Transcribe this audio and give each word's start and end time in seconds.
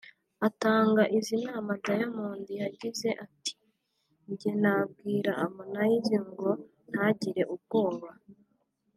Atanga 0.47 1.01
izi 1.17 1.35
nama 1.47 1.71
Diamond 1.85 2.45
yagize 2.63 3.09
ati”Njye 3.25 4.51
nabwira 4.61 5.29
Harmonize 5.39 6.15
ngo 6.29 6.49
ntagire 6.89 7.43
ubwoba 7.55 8.09